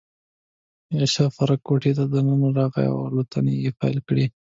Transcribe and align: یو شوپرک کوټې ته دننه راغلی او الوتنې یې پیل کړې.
یو 0.97 1.05
شوپرک 1.13 1.59
کوټې 1.67 1.91
ته 1.97 2.03
دننه 2.11 2.47
راغلی 2.57 2.87
او 2.91 2.97
الوتنې 3.07 3.53
یې 3.63 3.71
پیل 3.79 3.97
کړې. 4.07 4.25